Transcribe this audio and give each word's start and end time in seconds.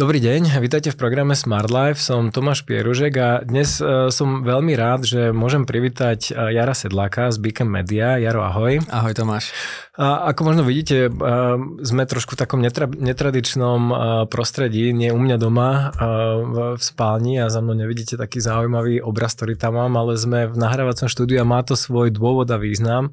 Dobrý 0.00 0.16
deň, 0.16 0.64
vítajte 0.64 0.88
v 0.88 0.96
programe 0.96 1.36
Smart 1.36 1.68
Life, 1.68 2.00
som 2.00 2.32
Tomáš 2.32 2.64
Pieružek 2.64 3.12
a 3.20 3.44
dnes 3.44 3.84
uh, 3.84 4.08
som 4.08 4.40
veľmi 4.40 4.72
rád, 4.72 5.04
že 5.04 5.28
môžem 5.28 5.68
privítať 5.68 6.32
uh, 6.32 6.48
Jara 6.48 6.72
Sedláka 6.72 7.28
z 7.28 7.36
Beacon 7.36 7.68
Media. 7.68 8.16
Jaro, 8.16 8.40
ahoj. 8.40 8.80
Ahoj 8.88 9.12
Tomáš. 9.12 9.52
A 10.00 10.32
ako 10.32 10.40
možno 10.48 10.64
vidíte, 10.64 11.12
uh, 11.12 11.60
sme 11.84 12.08
trošku 12.08 12.32
v 12.32 12.40
takom 12.40 12.64
netra- 12.64 12.88
netradičnom 12.88 13.92
prostredí, 14.32 14.96
nie 14.96 15.12
u 15.12 15.20
mňa 15.20 15.36
doma 15.36 15.92
v, 15.92 16.56
spálni 16.80 17.36
a 17.36 17.52
za 17.52 17.60
mnou 17.60 17.76
nevidíte 17.76 18.16
taký 18.16 18.40
zaujímavý 18.40 19.04
obraz, 19.04 19.36
ktorý 19.36 19.60
tam 19.60 19.76
mám, 19.76 20.00
ale 20.00 20.16
sme 20.16 20.48
v 20.48 20.56
nahrávacom 20.56 21.12
štúdiu 21.12 21.44
a 21.44 21.44
má 21.44 21.60
to 21.60 21.76
svoj 21.76 22.08
dôvod 22.08 22.48
a 22.48 22.56
význam. 22.56 23.12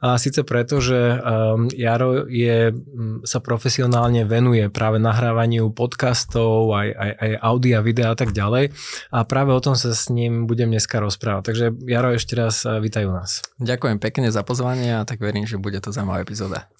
A 0.00 0.16
síce 0.16 0.40
preto, 0.48 0.80
že 0.80 1.20
Jaro 1.76 2.24
je, 2.24 2.72
sa 3.28 3.44
profesionálne 3.44 4.24
venuje 4.24 4.72
práve 4.72 4.96
nahrávaniu 4.96 5.68
podcast 5.76 6.21
podcastov, 6.22 6.70
aj, 6.74 6.88
aj, 6.94 7.10
aj 7.18 7.30
audia, 7.42 7.78
videa 7.82 8.14
a 8.14 8.16
tak 8.16 8.30
ďalej. 8.30 8.70
A 9.10 9.18
práve 9.26 9.50
o 9.50 9.60
tom 9.60 9.74
sa 9.74 9.90
s 9.90 10.06
ním 10.08 10.46
budem 10.46 10.70
dneska 10.70 11.02
rozprávať. 11.02 11.42
Takže 11.50 11.64
Jaro, 11.86 12.14
ešte 12.14 12.38
raz 12.38 12.62
eh, 12.62 12.78
vítajú 12.78 13.10
nás. 13.10 13.42
Ďakujem 13.58 13.98
pekne 13.98 14.28
za 14.30 14.46
pozvanie 14.46 14.94
a 14.94 15.02
tak 15.02 15.18
verím, 15.18 15.46
že 15.46 15.58
bude 15.58 15.78
to 15.82 15.90
zaujímavá 15.90 16.22
epizóda. 16.22 16.70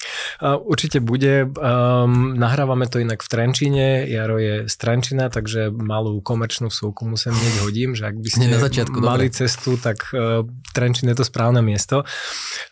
Určite 0.43 0.99
bude. 1.03 1.47
Um, 1.59 2.35
nahrávame 2.35 2.91
to 2.91 2.99
inak 2.99 3.23
v 3.23 3.29
Trenčine. 3.29 3.87
Jaro 4.09 4.39
je 4.39 4.67
z 4.67 4.75
Trenčina, 4.75 5.31
takže 5.31 5.71
malú 5.71 6.19
komerčnú 6.19 6.73
vsúku 6.73 7.07
musím 7.07 7.37
hneď 7.37 7.55
hodím, 7.63 7.91
že 7.95 8.11
ak 8.11 8.17
by 8.19 8.29
ste 8.31 8.47
na 8.51 8.59
začiatku, 8.59 8.99
mali 9.03 9.31
dobre. 9.31 9.39
cestu, 9.39 9.79
tak 9.79 10.11
uh, 10.15 10.43
Trenčin 10.75 11.11
je 11.13 11.17
to 11.19 11.25
správne 11.27 11.63
miesto. 11.63 12.03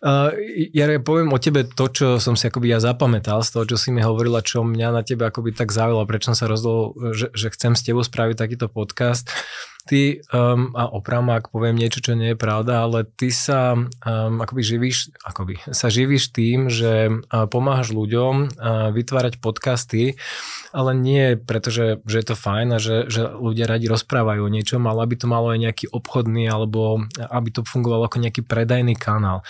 Uh, 0.02 0.34
Jaro, 0.74 0.98
ja 0.98 1.00
poviem 1.02 1.30
o 1.30 1.38
tebe 1.38 1.66
to, 1.66 1.86
čo 1.90 2.06
som 2.18 2.34
si 2.34 2.50
akoby 2.50 2.74
ja 2.74 2.78
zapamätal 2.82 3.42
z 3.46 3.54
toho, 3.54 3.64
čo 3.70 3.76
si 3.78 3.94
mi 3.94 4.02
hovorila, 4.02 4.42
čo 4.42 4.66
mňa 4.66 4.88
na 4.90 5.02
tebe 5.06 5.26
akoby 5.28 5.54
tak 5.54 5.70
zaujalo, 5.70 6.02
prečo 6.08 6.30
som 6.32 6.36
sa 6.36 6.46
rozhodol, 6.46 6.59
že, 7.16 7.32
že 7.32 7.48
chcem 7.52 7.72
s 7.74 7.82
tebou 7.84 8.04
spraviť 8.04 8.36
takýto 8.36 8.68
podcast. 8.68 9.28
Ty, 9.88 10.20
um, 10.28 10.76
a 10.76 10.92
opravom, 10.92 11.32
ak 11.32 11.48
poviem 11.48 11.72
niečo, 11.72 12.04
čo 12.04 12.12
nie 12.12 12.36
je 12.36 12.38
pravda, 12.38 12.84
ale 12.84 13.08
ty 13.16 13.32
sa 13.32 13.72
um, 13.72 13.88
akoby 14.38 14.60
živíš, 14.60 15.08
akoby, 15.24 15.56
sa 15.72 15.88
živíš 15.88 16.36
tým, 16.36 16.68
že 16.68 17.08
uh, 17.08 17.48
pomáhaš 17.48 17.96
ľuďom 17.96 18.60
uh, 18.60 18.92
vytvárať 18.92 19.40
podcasty, 19.40 20.20
ale 20.76 20.92
nie 20.92 21.32
preto, 21.40 21.72
že, 21.72 22.04
že 22.04 22.16
je 22.20 22.26
to 22.28 22.36
fajn 22.36 22.76
a 22.76 22.78
že, 22.78 23.08
že 23.08 23.24
ľudia 23.24 23.64
radi 23.64 23.88
rozprávajú 23.88 24.44
o 24.44 24.52
niečom, 24.52 24.84
ale 24.84 25.08
aby 25.08 25.16
to 25.16 25.26
malo 25.26 25.48
aj 25.48 25.58
nejaký 25.64 25.86
obchodný 25.88 26.44
alebo 26.44 27.00
aby 27.16 27.48
to 27.48 27.64
fungovalo 27.64 28.04
ako 28.04 28.20
nejaký 28.20 28.44
predajný 28.44 29.00
kanál. 29.00 29.40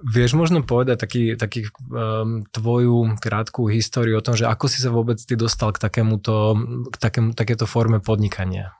Vieš 0.00 0.32
možno 0.32 0.64
povedať 0.64 0.96
taký, 0.96 1.24
taký 1.36 1.68
um, 1.92 2.40
tvoju 2.48 3.20
krátku 3.20 3.68
históriu 3.68 4.18
o 4.18 4.24
tom, 4.24 4.32
že 4.32 4.48
ako 4.48 4.66
si 4.66 4.80
sa 4.80 4.88
vôbec 4.88 5.20
ty 5.20 5.36
dostal 5.36 5.76
k 5.76 5.82
takémuto, 5.82 6.56
k 6.88 6.96
takému, 6.96 7.36
takéto 7.36 7.68
forme 7.68 8.00
podnikania? 8.00 8.72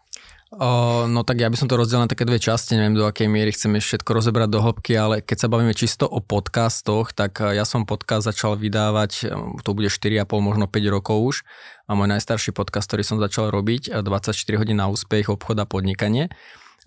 O, 0.50 1.06
no 1.06 1.22
tak 1.22 1.38
ja 1.38 1.46
by 1.46 1.54
som 1.54 1.70
to 1.70 1.78
rozdelil 1.78 2.02
na 2.02 2.10
také 2.10 2.26
dve 2.26 2.42
časti, 2.42 2.74
neviem 2.74 2.98
do 2.98 3.06
akej 3.06 3.30
miery 3.30 3.54
chceme 3.54 3.78
všetko 3.78 4.10
rozebrať 4.18 4.50
do 4.50 4.58
hĺbky, 4.58 4.98
ale 4.98 5.22
keď 5.22 5.46
sa 5.46 5.52
bavíme 5.52 5.70
čisto 5.78 6.10
o 6.10 6.18
podcastoch, 6.18 7.14
tak 7.14 7.38
e, 7.38 7.54
ja 7.54 7.62
som 7.62 7.86
podcast 7.86 8.26
začal 8.26 8.58
vydávať, 8.58 9.30
e, 9.30 9.62
to 9.62 9.70
bude 9.78 9.94
4,5, 9.94 10.26
možno 10.42 10.66
5 10.66 10.90
rokov 10.90 11.18
už 11.22 11.36
a 11.86 11.94
môj 11.94 12.10
najstarší 12.10 12.50
podcast, 12.50 12.90
ktorý 12.90 13.06
som 13.06 13.22
začal 13.22 13.54
robiť, 13.54 14.02
24 14.02 14.34
e, 14.34 14.58
hodín 14.58 14.82
na 14.82 14.90
úspech, 14.90 15.30
obchod 15.30 15.54
a 15.62 15.70
podnikanie 15.70 16.34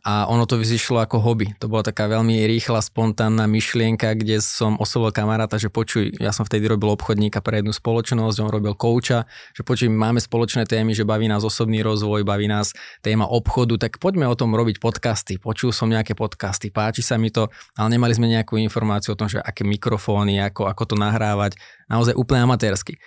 a 0.04 0.28
ono 0.28 0.44
to 0.44 0.60
vyzišlo 0.60 1.00
ako 1.00 1.24
hobby. 1.24 1.56
To 1.64 1.72
bola 1.72 1.80
taká 1.80 2.12
veľmi 2.12 2.44
rýchla, 2.44 2.84
spontánna 2.84 3.48
myšlienka, 3.48 4.12
kde 4.20 4.44
som 4.44 4.76
oslovil 4.76 5.16
kamaráta, 5.16 5.56
že 5.56 5.72
počuj, 5.72 6.20
ja 6.20 6.36
som 6.36 6.44
vtedy 6.44 6.68
robil 6.68 6.92
obchodníka 6.92 7.40
pre 7.40 7.64
jednu 7.64 7.72
spoločnosť, 7.72 8.36
on 8.44 8.52
robil 8.52 8.76
kouča, 8.76 9.24
že 9.56 9.64
počuj, 9.64 9.88
máme 9.88 10.20
spoločné 10.20 10.68
témy, 10.68 10.92
že 10.92 11.08
baví 11.08 11.32
nás 11.32 11.48
osobný 11.48 11.80
rozvoj, 11.80 12.28
baví 12.28 12.52
nás 12.52 12.76
téma 13.00 13.32
obchodu, 13.32 13.80
tak 13.80 13.96
poďme 14.04 14.28
o 14.28 14.36
tom 14.36 14.52
robiť 14.52 14.84
podcasty. 14.84 15.40
Počul 15.40 15.72
som 15.72 15.88
nejaké 15.88 16.20
podcasty, 16.20 16.68
páči 16.68 17.00
sa 17.00 17.16
mi 17.16 17.32
to, 17.32 17.48
ale 17.80 17.96
nemali 17.96 18.12
sme 18.12 18.28
nejakú 18.28 18.60
informáciu 18.60 19.16
o 19.16 19.20
tom, 19.20 19.32
že 19.32 19.40
aké 19.40 19.64
mikrofóny, 19.64 20.44
ako, 20.44 20.68
ako 20.68 20.84
to 20.84 20.96
nahrávať, 21.00 21.56
naozaj 21.88 22.12
úplne 22.20 22.44
amatérsky. 22.44 23.00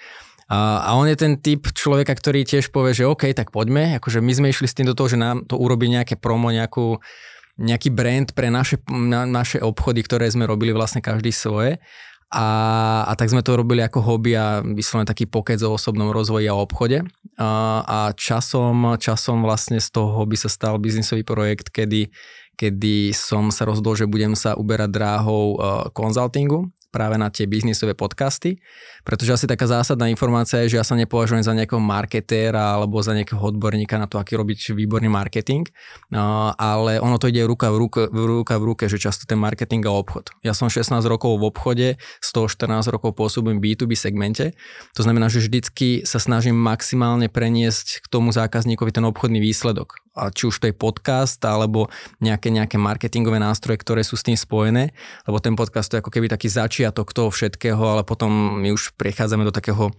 A, 0.47 0.87
a 0.87 0.91
on 0.95 1.11
je 1.11 1.19
ten 1.19 1.35
typ 1.43 1.67
človeka, 1.75 2.15
ktorý 2.15 2.47
tiež 2.47 2.71
povie, 2.71 2.95
že 2.95 3.03
OK, 3.03 3.35
tak 3.35 3.51
poďme, 3.51 3.99
akože 3.99 4.23
my 4.23 4.33
sme 4.33 4.47
išli 4.55 4.71
s 4.71 4.77
tým 4.79 4.87
do 4.87 4.95
toho, 4.95 5.11
že 5.11 5.19
nám 5.19 5.43
to 5.43 5.59
urobí 5.59 5.91
nejaké 5.91 6.15
promo, 6.15 6.55
nejakú, 6.55 7.03
nejaký 7.59 7.91
brand 7.91 8.31
pre 8.31 8.47
naše, 8.47 8.79
na, 8.87 9.27
naše 9.27 9.59
obchody, 9.59 10.07
ktoré 10.07 10.31
sme 10.31 10.47
robili 10.47 10.71
vlastne 10.71 11.03
každý 11.03 11.35
svoje. 11.35 11.83
A, 12.31 12.47
a 13.07 13.13
tak 13.15 13.31
sme 13.31 13.43
to 13.43 13.55
robili 13.55 13.83
ako 13.83 14.03
hobby 14.03 14.35
a 14.35 14.59
vyslovene 14.63 15.07
taký 15.07 15.31
pokec 15.31 15.63
o 15.63 15.75
osobnom 15.75 16.11
rozvoji 16.11 16.51
a 16.51 16.59
obchode. 16.59 17.07
A, 17.39 17.49
a 17.83 17.99
časom, 18.15 18.99
časom 18.99 19.43
vlastne 19.47 19.83
z 19.83 19.91
toho 19.91 20.15
hobby 20.15 20.39
sa 20.39 20.51
stal 20.51 20.79
biznisový 20.79 21.23
projekt, 21.23 21.71
kedy, 21.71 22.11
kedy 22.59 23.15
som 23.15 23.51
sa 23.55 23.67
rozhodol, 23.67 23.99
že 23.99 24.11
budem 24.11 24.35
sa 24.39 24.59
uberať 24.59 24.91
dráhou 24.91 25.59
konzultingu 25.95 26.71
práve 26.97 27.21
na 27.21 27.29
tie 27.29 27.45
biznisové 27.45 27.93
podcasty, 27.93 28.57
pretože 29.05 29.37
asi 29.37 29.45
taká 29.45 29.69
zásadná 29.69 30.09
informácia 30.09 30.65
je, 30.65 30.73
že 30.73 30.81
ja 30.81 30.85
sa 30.89 30.97
nepovažujem 30.97 31.45
za 31.45 31.53
nejakého 31.53 31.77
marketéra 31.77 32.81
alebo 32.81 33.05
za 33.05 33.13
nejakého 33.13 33.37
odborníka 33.37 34.01
na 34.01 34.09
to, 34.09 34.17
aký 34.17 34.41
robiť 34.41 34.73
výborný 34.73 35.13
marketing, 35.13 35.69
ale 36.57 36.97
ono 36.97 37.21
to 37.21 37.29
ide 37.29 37.45
ruka 37.45 37.69
v 37.69 37.77
ruke, 37.85 38.09
ruka 38.09 38.57
v 38.57 38.65
ruke, 38.65 38.89
že 38.89 38.97
často 38.97 39.29
ten 39.29 39.37
marketing 39.37 39.85
a 39.85 39.93
obchod. 39.93 40.33
Ja 40.41 40.57
som 40.57 40.73
16 40.73 40.97
rokov 41.05 41.37
v 41.37 41.45
obchode, 41.53 41.89
114 42.25 42.89
rokov 42.89 43.13
pôsobím 43.13 43.61
v 43.61 43.77
B2B 43.77 43.93
segmente, 43.93 44.57
to 44.97 45.05
znamená, 45.05 45.29
že 45.29 45.45
vždycky 45.45 46.09
sa 46.09 46.17
snažím 46.17 46.57
maximálne 46.57 47.29
preniesť 47.29 48.01
k 48.01 48.07
tomu 48.09 48.33
zákazníkovi 48.33 48.97
ten 48.97 49.05
obchodný 49.05 49.45
výsledok. 49.45 50.06
A 50.17 50.33
či 50.33 50.49
už 50.49 50.57
to 50.59 50.67
je 50.67 50.75
podcast 50.75 51.39
alebo 51.45 51.93
nejaké, 52.25 52.49
nejaké 52.49 52.81
marketingové 52.81 53.37
nástroje, 53.37 53.79
ktoré 53.81 54.01
sú 54.01 54.17
s 54.17 54.25
tým 54.25 54.35
spojené, 54.35 54.97
lebo 55.29 55.39
ten 55.39 55.53
podcast 55.53 55.93
to 55.93 56.01
je 56.01 56.03
ako 56.03 56.13
keby 56.13 56.33
taký 56.33 56.49
začiatok 56.49 57.13
toho 57.13 57.29
všetkého, 57.29 57.79
ale 57.79 58.03
potom 58.03 58.59
my 58.59 58.73
už 58.73 58.97
prechádzame 58.97 59.45
do 59.45 59.53
takého 59.53 59.93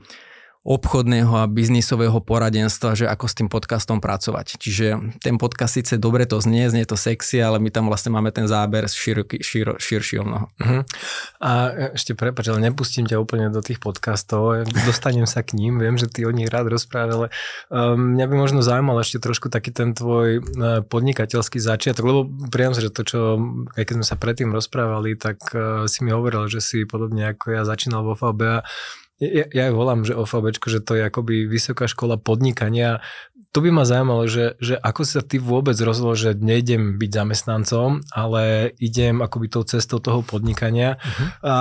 obchodného 0.67 1.31
a 1.31 1.47
biznisového 1.47 2.19
poradenstva, 2.19 2.99
že 2.99 3.07
ako 3.07 3.25
s 3.31 3.33
tým 3.39 3.47
podcastom 3.47 4.03
pracovať. 4.03 4.59
Čiže 4.59 5.15
ten 5.23 5.39
podcast 5.39 5.79
síce 5.79 5.95
dobre 5.95 6.27
to 6.27 6.43
znie, 6.43 6.67
znie 6.67 6.83
to 6.83 6.99
sexy, 6.99 7.39
ale 7.39 7.55
my 7.63 7.71
tam 7.71 7.87
vlastne 7.87 8.11
máme 8.11 8.35
ten 8.35 8.51
záber 8.51 8.83
široký, 8.91 9.39
širo, 9.39 9.79
širší 9.79 10.19
o 10.19 10.25
mnoho. 10.27 10.45
Uh-huh. 10.59 10.83
A 11.39 11.51
ešte 11.95 12.19
prepáč, 12.19 12.51
ale 12.51 12.59
nepustím 12.67 13.07
ťa 13.07 13.15
úplne 13.15 13.47
do 13.47 13.63
tých 13.63 13.79
podcastov, 13.79 14.67
dostanem 14.83 15.23
sa 15.23 15.39
k 15.39 15.55
ním, 15.55 15.79
viem, 15.79 15.95
že 15.95 16.11
ty 16.11 16.27
o 16.27 16.35
nich 16.35 16.51
rád 16.51 16.67
rozprávaš, 16.67 17.15
ale 17.15 17.27
um, 17.71 18.19
mňa 18.19 18.25
by 18.27 18.35
možno 18.35 18.59
zaujímal 18.59 18.99
ešte 18.99 19.23
trošku 19.23 19.47
taký 19.47 19.71
ten 19.71 19.95
tvoj 19.95 20.43
uh, 20.43 20.83
podnikateľský 20.83 21.63
začiatok, 21.63 22.03
lebo 22.03 22.21
priam 22.51 22.75
že 22.75 22.91
to, 22.91 23.07
čo 23.07 23.19
aj 23.73 23.87
keď 23.87 23.95
sme 24.03 24.05
sa 24.05 24.19
predtým 24.19 24.51
rozprávali, 24.51 25.15
tak 25.15 25.39
uh, 25.55 25.87
si 25.87 26.03
mi 26.03 26.11
hovoril, 26.11 26.51
že 26.51 26.59
si 26.59 26.83
podobne 26.83 27.31
ako 27.31 27.55
ja 27.55 27.63
začínal 27.63 28.03
vo 28.03 28.19
VB 28.19 28.67
ja, 29.17 29.45
ja 29.49 29.73
volám, 29.73 30.05
že 30.05 30.13
OFAB, 30.13 30.53
že 30.61 30.79
to 30.81 30.93
je 30.93 31.03
akoby 31.09 31.49
vysoká 31.49 31.89
škola 31.89 32.21
podnikania. 32.21 33.01
To 33.55 33.65
by 33.65 33.73
ma 33.73 33.89
zaujímalo, 33.89 34.29
že, 34.29 34.53
že 34.61 34.77
ako 34.77 35.01
sa 35.01 35.25
ty 35.25 35.41
vôbec 35.41 35.73
rozhodol, 35.81 36.13
že 36.13 36.37
nejdem 36.37 37.01
byť 37.01 37.09
zamestnancom, 37.09 38.05
ale 38.13 38.69
idem 38.77 39.17
akoby 39.25 39.49
tou 39.49 39.65
cestou 39.65 39.97
toho 39.97 40.21
podnikania. 40.21 41.01
Uh-huh. 41.01 41.27
A 41.41 41.53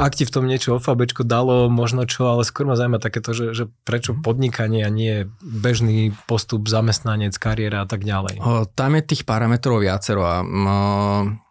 ak 0.00 0.16
ti 0.16 0.24
v 0.24 0.32
tom 0.32 0.48
niečo 0.48 0.80
OFAB 0.80 1.04
dalo, 1.28 1.68
možno 1.68 2.08
čo, 2.08 2.32
ale 2.32 2.48
skôr 2.48 2.64
ma 2.64 2.80
zaujíma 2.80 2.96
takéto, 2.96 3.36
že, 3.36 3.52
že 3.52 3.64
prečo 3.84 4.16
mhm. 4.16 4.24
podnikanie 4.24 4.80
a 4.80 4.88
nie 4.88 5.28
bežný 5.44 6.16
postup, 6.24 6.64
zamestnanec, 6.64 7.36
kariéra 7.36 7.84
a 7.84 7.88
tak 7.90 8.08
ďalej. 8.08 8.40
O, 8.40 8.64
tam 8.64 8.96
je 8.96 9.02
tých 9.04 9.28
parametrov 9.28 9.84
viacero 9.84 10.24
a 10.24 10.40
m- 10.40 11.42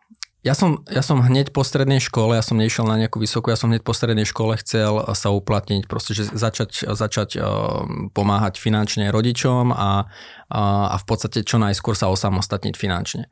ja 0.42 0.58
som, 0.58 0.82
ja 0.90 1.06
som 1.06 1.22
hneď 1.22 1.54
po 1.54 1.62
strednej 1.62 2.02
škole, 2.02 2.34
ja 2.34 2.42
som 2.42 2.58
nešiel 2.58 2.90
na 2.90 2.98
nejakú 2.98 3.22
vysokú, 3.22 3.54
ja 3.54 3.60
som 3.60 3.70
hneď 3.70 3.86
po 3.86 3.94
strednej 3.94 4.26
škole 4.26 4.58
chcel 4.58 4.98
sa 5.14 5.30
uplatniť, 5.30 5.86
proste, 5.86 6.18
že 6.18 6.34
začať, 6.34 6.90
začať 6.90 7.38
uh, 7.38 7.86
pomáhať 8.10 8.58
finančne 8.58 9.14
rodičom 9.14 9.70
a, 9.70 10.10
a 10.50 10.96
v 10.98 11.06
podstate 11.06 11.46
čo 11.46 11.62
najskôr 11.62 11.94
sa 11.94 12.10
osamostatniť 12.10 12.74
finančne 12.74 13.30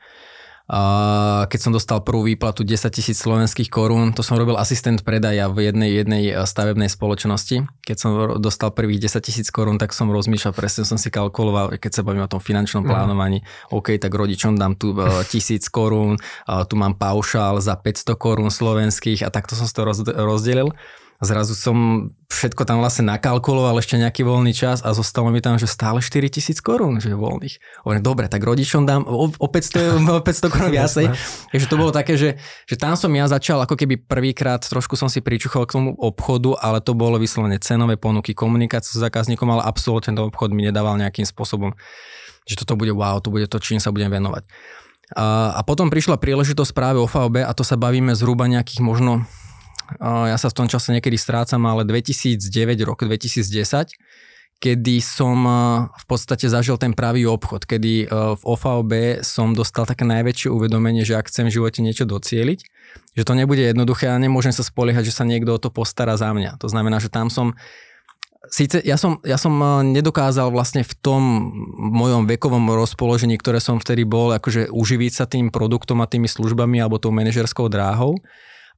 keď 1.50 1.60
som 1.60 1.74
dostal 1.74 2.06
prvú 2.06 2.30
výplatu 2.30 2.62
10 2.62 2.94
tisíc 2.94 3.18
slovenských 3.18 3.74
korún, 3.74 4.14
to 4.14 4.22
som 4.22 4.38
robil 4.38 4.54
asistent 4.54 5.02
predaja 5.02 5.50
v 5.50 5.66
jednej, 5.66 5.90
jednej 5.98 6.24
e, 6.30 6.46
stavebnej 6.46 6.94
spoločnosti. 6.94 7.66
Keď 7.82 7.98
som 7.98 8.38
dostal 8.38 8.70
prvých 8.70 9.10
10 9.10 9.26
tisíc 9.26 9.50
korún, 9.50 9.82
tak 9.82 9.98
som 9.98 10.14
rozmýšľal, 10.14 10.54
presne 10.54 10.86
som 10.86 11.02
si 11.02 11.10
kalkuloval, 11.10 11.74
keď 11.82 11.92
sa 11.98 12.02
bavím 12.06 12.22
o 12.22 12.30
tom 12.30 12.38
finančnom 12.38 12.86
mhm. 12.86 12.90
plánovaní. 12.90 13.42
OK, 13.74 13.98
tak 13.98 14.14
rodičom 14.14 14.62
dám 14.62 14.78
tu 14.78 14.94
e, 14.94 15.10
tisíc 15.34 15.66
korún, 15.74 16.22
tu 16.46 16.76
mám 16.78 16.94
paušál 16.94 17.58
za 17.58 17.74
500 17.74 18.14
korún 18.14 18.54
slovenských 18.54 19.26
a 19.26 19.34
takto 19.34 19.58
som 19.58 19.66
si 19.66 19.74
to 19.74 19.90
rozdelil. 20.22 20.70
Zrazu 21.20 21.52
som 21.52 22.08
všetko 22.32 22.64
tam 22.64 22.80
vlastne 22.80 23.04
nakalkuloval, 23.12 23.76
ešte 23.84 24.00
nejaký 24.00 24.24
voľný 24.24 24.56
čas 24.56 24.80
a 24.80 24.96
zostalo 24.96 25.28
mi 25.28 25.44
tam, 25.44 25.60
že 25.60 25.68
stále 25.68 26.00
4 26.00 26.32
tisíc 26.32 26.64
korún, 26.64 27.04
že 27.04 27.12
voľných. 27.12 27.84
Hovorím, 27.84 28.00
dobre, 28.00 28.32
tak 28.32 28.40
rodičom 28.40 28.88
dám 28.88 29.04
o, 29.04 29.28
o 29.28 29.48
500, 29.52 30.00
o 30.16 30.24
500 30.24 30.48
korún 30.48 30.72
viacej. 30.72 31.12
Takže 31.52 31.68
to 31.68 31.76
bolo 31.76 31.92
také, 31.92 32.16
že, 32.16 32.40
že 32.64 32.80
tam 32.80 32.96
som 32.96 33.12
ja 33.12 33.28
začal 33.28 33.60
ako 33.68 33.76
keby 33.76 34.00
prvýkrát, 34.00 34.64
trošku 34.64 34.96
som 34.96 35.12
si 35.12 35.20
pričuchol 35.20 35.68
k 35.68 35.76
tomu 35.76 35.92
obchodu, 36.00 36.56
ale 36.56 36.80
to 36.80 36.96
bolo 36.96 37.20
vyslovene 37.20 37.60
cenové 37.60 38.00
ponuky, 38.00 38.32
komunikácia 38.32 38.96
s 38.96 39.04
zákazníkom, 39.04 39.52
ale 39.52 39.68
absolútne 39.68 40.16
ten 40.16 40.24
obchod 40.24 40.56
mi 40.56 40.64
nedával 40.64 40.96
nejakým 40.96 41.28
spôsobom, 41.28 41.76
že 42.48 42.56
toto 42.56 42.80
bude 42.80 42.96
wow, 42.96 43.20
to 43.20 43.28
bude 43.28 43.52
to, 43.52 43.60
čím 43.60 43.84
sa 43.84 43.92
budem 43.92 44.08
venovať. 44.08 44.48
A, 45.20 45.60
potom 45.68 45.92
prišla 45.92 46.16
príležitosť 46.16 46.72
práve 46.72 47.04
o 47.04 47.12
VB 47.12 47.44
a 47.44 47.52
to 47.52 47.68
sa 47.68 47.76
bavíme 47.76 48.16
zhruba 48.16 48.48
nejakých 48.48 48.80
možno 48.80 49.28
ja 50.02 50.38
sa 50.38 50.48
v 50.54 50.58
tom 50.62 50.68
čase 50.70 50.94
niekedy 50.94 51.18
strácam, 51.18 51.66
ale 51.66 51.88
2009, 51.88 52.46
rok 52.86 53.02
2010, 53.08 53.96
kedy 54.60 55.00
som 55.00 55.40
v 55.88 56.06
podstate 56.06 56.52
zažil 56.52 56.76
ten 56.76 56.92
pravý 56.92 57.24
obchod, 57.24 57.64
kedy 57.64 58.12
v 58.12 58.44
OVB 58.44 59.24
som 59.24 59.56
dostal 59.56 59.88
také 59.88 60.04
najväčšie 60.04 60.52
uvedomenie, 60.52 61.08
že 61.08 61.16
ak 61.16 61.32
chcem 61.32 61.48
v 61.48 61.56
živote 61.56 61.80
niečo 61.80 62.04
docieliť, 62.04 62.60
že 63.16 63.24
to 63.24 63.34
nebude 63.34 63.64
jednoduché 63.64 64.12
a 64.12 64.20
nemôžem 64.20 64.52
sa 64.52 64.62
spoliehať, 64.62 65.08
že 65.08 65.16
sa 65.16 65.24
niekto 65.24 65.56
o 65.56 65.62
to 65.64 65.72
postará 65.72 66.20
za 66.20 66.36
mňa. 66.36 66.60
To 66.60 66.68
znamená, 66.68 67.00
že 67.00 67.08
tam 67.08 67.32
som 67.32 67.56
Síce 68.50 68.80
ja 68.88 68.96
som, 68.96 69.20
ja 69.28 69.36
som 69.36 69.52
nedokázal 69.84 70.48
vlastne 70.50 70.82
v 70.88 70.96
tom 71.04 71.22
mojom 71.76 72.24
vekovom 72.24 72.72
rozpoložení, 72.72 73.36
ktoré 73.36 73.60
som 73.60 73.84
vtedy 73.84 74.08
bol, 74.08 74.32
akože 74.32 74.72
uživiť 74.72 75.12
sa 75.12 75.28
tým 75.28 75.52
produktom 75.52 76.00
a 76.00 76.08
tými 76.08 76.32
službami 76.32 76.80
alebo 76.80 76.98
tou 76.98 77.12
manažerskou 77.12 77.68
dráhou, 77.68 78.16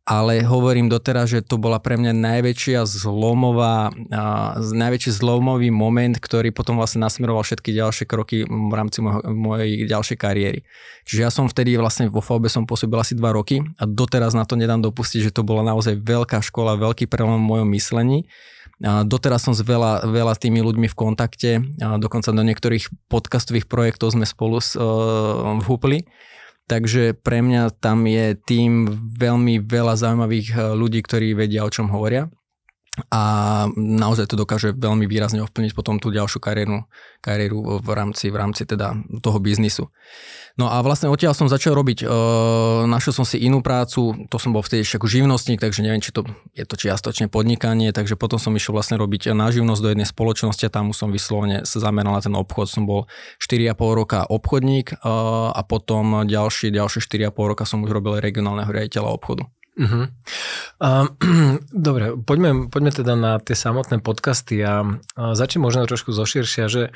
ale 0.02 0.42
hovorím 0.42 0.90
doteraz, 0.90 1.30
že 1.30 1.46
to 1.46 1.62
bola 1.62 1.78
pre 1.78 1.94
mňa 1.94 2.18
najväčšia 2.18 2.90
zlomová, 2.90 3.94
najväčší 4.58 5.14
zlomový 5.14 5.70
moment, 5.70 6.18
ktorý 6.18 6.50
potom 6.50 6.82
vlastne 6.82 7.06
nasmeroval 7.06 7.46
všetky 7.46 7.70
ďalšie 7.70 8.10
kroky 8.10 8.42
v 8.42 8.74
rámci 8.74 9.06
mojho, 9.06 9.22
mojej 9.30 9.86
ďalšej 9.86 10.18
kariéry. 10.18 10.60
Čiže 11.06 11.22
ja 11.22 11.30
som 11.30 11.46
vtedy 11.46 11.78
vlastne 11.78 12.10
vo 12.10 12.18
VB 12.18 12.50
som 12.50 12.66
pôsobil 12.66 12.98
asi 12.98 13.14
dva 13.14 13.30
roky 13.30 13.62
a 13.78 13.86
doteraz 13.86 14.34
na 14.34 14.42
to 14.42 14.58
nedám 14.58 14.82
dopustiť, 14.82 15.30
že 15.30 15.36
to 15.38 15.46
bola 15.46 15.62
naozaj 15.62 16.02
veľká 16.02 16.42
škola, 16.42 16.82
veľký 16.82 17.06
prelom 17.06 17.38
v 17.38 17.48
mojom 17.48 17.70
myslení. 17.78 18.26
A 18.82 19.06
doteraz 19.06 19.46
som 19.46 19.54
s 19.54 19.62
veľa, 19.62 20.10
veľa 20.10 20.34
tými 20.34 20.66
ľuďmi 20.66 20.90
v 20.90 20.98
kontakte, 20.98 21.62
a 21.86 22.02
dokonca 22.02 22.34
do 22.34 22.42
niektorých 22.42 22.90
podcastových 23.14 23.70
projektov 23.70 24.18
sme 24.18 24.26
spolu 24.26 24.58
s, 24.58 24.74
uh, 24.74 25.62
vhúpli. 25.62 26.10
Takže 26.72 27.20
pre 27.20 27.44
mňa 27.44 27.84
tam 27.84 28.08
je 28.08 28.32
tým 28.32 28.88
veľmi 29.20 29.60
veľa 29.60 30.00
zaujímavých 30.00 30.48
eh, 30.56 30.60
ľudí, 30.72 31.04
ktorí 31.04 31.36
vedia, 31.36 31.68
o 31.68 31.74
čom 31.74 31.92
hovoria 31.92 32.32
a 33.08 33.22
naozaj 33.80 34.28
to 34.28 34.36
dokáže 34.36 34.76
veľmi 34.76 35.08
výrazne 35.08 35.40
ovplyvniť 35.48 35.72
potom 35.72 35.96
tú 35.96 36.12
ďalšiu 36.12 36.44
kariéru, 36.44 36.84
kariéru 37.24 37.80
v 37.80 37.90
rámci, 37.96 38.28
v 38.28 38.36
rámci 38.36 38.68
teda 38.68 39.00
toho 39.24 39.40
biznisu. 39.40 39.88
No 40.60 40.68
a 40.68 40.84
vlastne 40.84 41.08
odtiaľ 41.08 41.32
som 41.32 41.48
začal 41.48 41.72
robiť, 41.72 42.04
e, 42.04 42.06
našiel 42.92 43.16
som 43.16 43.24
si 43.24 43.40
inú 43.40 43.64
prácu, 43.64 44.28
to 44.28 44.36
som 44.36 44.52
bol 44.52 44.60
vtedy 44.60 44.84
ešte 44.84 45.00
ako 45.00 45.08
živnostník, 45.08 45.64
takže 45.64 45.88
neviem, 45.88 46.04
či 46.04 46.12
to 46.12 46.28
je 46.52 46.68
to 46.68 46.76
čiastočne 46.76 47.32
podnikanie, 47.32 47.96
takže 47.96 48.20
potom 48.20 48.36
som 48.36 48.52
išiel 48.52 48.76
vlastne 48.76 49.00
robiť 49.00 49.32
na 49.32 49.48
živnosť 49.48 49.80
do 49.80 49.92
jednej 49.96 50.08
spoločnosti 50.12 50.68
a 50.68 50.74
tam 50.74 50.92
som 50.92 51.16
vyslovene 51.16 51.64
sa 51.64 51.80
zameral 51.80 52.20
na 52.20 52.22
ten 52.22 52.36
obchod. 52.36 52.68
Som 52.68 52.84
bol 52.84 53.08
4,5 53.40 53.72
roka 53.96 54.28
obchodník 54.28 54.92
e, 54.92 54.96
a 55.56 55.62
potom 55.64 56.28
ďalšie, 56.28 56.76
ďalšie 56.76 57.00
4,5 57.00 57.32
roka 57.56 57.64
som 57.64 57.80
už 57.88 57.96
robil 57.96 58.20
regionálneho 58.20 58.68
riaditeľa 58.68 59.16
obchodu. 59.16 59.48
Uh-huh. 59.82 60.06
Uh, 60.82 61.14
dobre, 61.70 62.18
poďme, 62.18 62.66
poďme 62.74 62.90
teda 62.90 63.14
na 63.14 63.38
tie 63.38 63.54
samotné 63.54 64.02
podcasty 64.02 64.66
a 64.66 64.82
uh, 64.82 65.38
začnem 65.38 65.62
možno 65.62 65.86
trošku 65.86 66.10
zoširšia, 66.10 66.66
že 66.74 66.90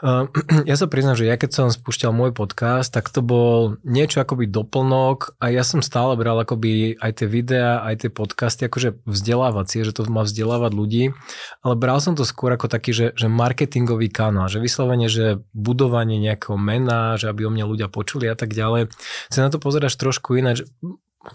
uh, 0.00 0.24
ja 0.70 0.80
sa 0.80 0.88
priznám, 0.88 1.12
že 1.12 1.28
ja 1.28 1.36
keď 1.36 1.50
som 1.52 1.68
spúšťal 1.68 2.16
môj 2.16 2.32
podcast, 2.32 2.88
tak 2.88 3.12
to 3.12 3.20
bol 3.20 3.76
niečo 3.84 4.24
akoby 4.24 4.48
doplnok 4.48 5.36
a 5.44 5.52
ja 5.52 5.60
som 5.60 5.84
stále 5.84 6.16
bral 6.16 6.40
akoby 6.40 6.96
aj 6.96 7.20
tie 7.20 7.28
videá, 7.28 7.84
aj 7.84 8.08
tie 8.08 8.10
podcasty 8.12 8.64
akože 8.64 9.04
vzdelávacie, 9.04 9.84
že 9.84 9.92
to 9.92 10.08
má 10.08 10.24
vzdelávať 10.24 10.72
ľudí, 10.72 11.04
ale 11.60 11.74
bral 11.76 12.00
som 12.00 12.16
to 12.16 12.24
skôr 12.24 12.56
ako 12.56 12.72
taký, 12.72 12.96
že, 12.96 13.06
že 13.12 13.28
marketingový 13.28 14.08
kanál, 14.08 14.48
že 14.48 14.56
vyslovene, 14.56 15.12
že 15.12 15.44
budovanie 15.52 16.16
nejakého 16.16 16.56
mena, 16.56 17.20
že 17.20 17.28
aby 17.28 17.44
o 17.44 17.52
mňa 17.52 17.64
ľudia 17.68 17.88
počuli 17.92 18.24
a 18.24 18.36
tak 18.40 18.56
ďalej. 18.56 18.88
Sa 19.28 19.44
na 19.44 19.52
to 19.52 19.60
pozeráš 19.60 20.00
trošku 20.00 20.40
ináč. 20.40 20.64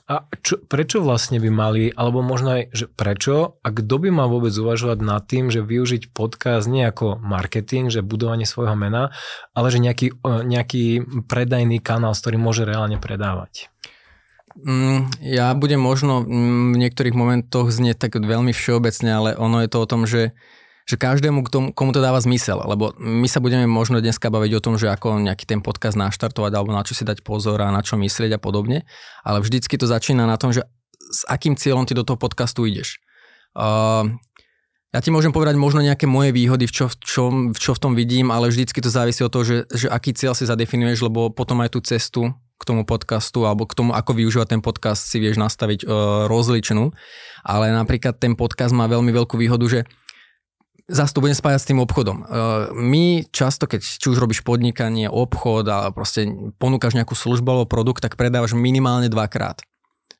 A 0.07 0.27
čo, 0.39 0.59
prečo 0.59 1.03
vlastne 1.03 1.39
by 1.39 1.49
mali, 1.51 1.83
alebo 1.91 2.23
možno 2.23 2.59
aj, 2.59 2.63
že 2.71 2.85
prečo 2.87 3.59
a 3.59 3.67
kto 3.71 3.95
by 4.07 4.09
mal 4.11 4.27
vôbec 4.31 4.55
uvažovať 4.55 4.99
nad 5.03 5.23
tým, 5.27 5.51
že 5.51 5.63
využiť 5.63 6.15
podcast 6.15 6.71
nie 6.71 6.87
ako 6.87 7.19
marketing, 7.19 7.91
že 7.91 8.03
budovanie 8.03 8.47
svojho 8.47 8.75
mena, 8.79 9.11
ale 9.51 9.67
že 9.67 9.83
nejaký, 9.83 10.19
nejaký 10.23 10.85
predajný 11.27 11.83
kanál, 11.83 12.15
s 12.15 12.23
ktorým 12.23 12.43
môže 12.43 12.63
reálne 12.63 12.99
predávať? 12.99 13.71
Mm, 14.59 15.07
ja 15.23 15.55
budem 15.55 15.79
možno 15.79 16.27
v 16.27 16.75
niektorých 16.75 17.15
momentoch 17.15 17.71
znieť 17.71 18.07
tak 18.07 18.19
veľmi 18.19 18.51
všeobecne, 18.51 19.09
ale 19.11 19.29
ono 19.39 19.63
je 19.63 19.69
to 19.71 19.77
o 19.79 19.89
tom, 19.89 20.03
že 20.03 20.35
že 20.91 20.99
každému, 20.99 21.47
komu 21.71 21.91
to 21.95 22.03
dáva 22.03 22.19
zmysel, 22.19 22.59
lebo 22.67 22.91
my 22.99 23.23
sa 23.31 23.39
budeme 23.39 23.63
možno 23.63 24.03
dneska 24.03 24.27
baviť 24.27 24.51
o 24.59 24.63
tom, 24.63 24.75
že 24.75 24.91
ako 24.91 25.23
nejaký 25.23 25.47
ten 25.47 25.63
podcast 25.63 25.95
naštartovať 25.95 26.51
alebo 26.51 26.75
na 26.75 26.83
čo 26.83 26.91
si 26.91 27.07
dať 27.07 27.23
pozor 27.23 27.63
a 27.63 27.71
na 27.71 27.79
čo 27.79 27.95
myslieť 27.95 28.35
a 28.35 28.39
podobne, 28.43 28.83
ale 29.23 29.39
vždycky 29.39 29.79
to 29.79 29.87
začína 29.87 30.27
na 30.27 30.35
tom, 30.35 30.51
že 30.51 30.67
s 30.99 31.23
akým 31.31 31.55
cieľom 31.55 31.87
ty 31.87 31.95
do 31.95 32.03
toho 32.03 32.19
podcastu 32.19 32.67
ideš. 32.67 32.99
Uh, 33.55 34.11
ja 34.91 34.99
ti 34.99 35.07
môžem 35.07 35.31
povedať 35.31 35.55
možno 35.55 35.79
nejaké 35.79 36.03
moje 36.03 36.35
výhody, 36.35 36.67
v 36.67 36.73
čo, 36.75 36.91
v 36.91 36.95
čo, 36.99 37.23
v 37.31 37.57
čo 37.59 37.71
v 37.71 37.79
tom 37.79 37.95
vidím, 37.95 38.27
ale 38.27 38.51
vždycky 38.51 38.83
to 38.83 38.91
závisí 38.91 39.23
od 39.23 39.31
toho, 39.31 39.47
že, 39.47 39.57
že 39.71 39.87
aký 39.87 40.11
cieľ 40.11 40.35
si 40.35 40.43
zadefinuješ, 40.43 41.07
lebo 41.07 41.31
potom 41.31 41.63
aj 41.63 41.71
tú 41.71 41.79
cestu 41.79 42.35
k 42.59 42.63
tomu 42.67 42.83
podcastu 42.83 43.47
alebo 43.47 43.63
k 43.63 43.73
tomu, 43.73 43.95
ako 43.95 44.11
využívať 44.11 44.47
ten 44.53 44.61
podcast 44.61 45.07
si 45.07 45.23
vieš 45.23 45.39
nastaviť 45.39 45.87
uh, 45.87 46.27
rozličnú. 46.27 46.91
Ale 47.47 47.71
napríklad 47.71 48.19
ten 48.19 48.35
podcast 48.35 48.75
má 48.75 48.85
veľmi 48.85 49.09
veľkú 49.09 49.39
výhodu, 49.39 49.65
že 49.65 49.79
zase 50.87 51.11
to 51.13 51.21
budem 51.21 51.37
spájať 51.37 51.59
s 51.61 51.69
tým 51.69 51.79
obchodom. 51.83 52.17
E, 52.21 52.25
my 52.73 53.03
často, 53.29 53.67
keď 53.69 53.81
či 53.83 54.07
už 54.07 54.17
robíš 54.17 54.41
podnikanie, 54.41 55.11
obchod 55.11 55.65
a 55.69 55.77
proste 55.93 56.29
ponúkaš 56.57 56.97
nejakú 56.97 57.13
službu 57.13 57.47
alebo 57.49 57.67
produkt, 57.69 58.01
tak 58.01 58.17
predávaš 58.17 58.57
minimálne 58.57 59.11
dvakrát. 59.11 59.61